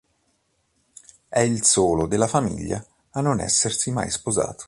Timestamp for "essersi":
3.39-3.91